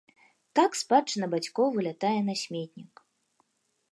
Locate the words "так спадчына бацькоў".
0.59-1.67